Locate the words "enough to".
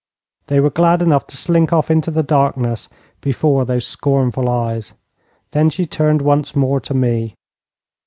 1.03-1.37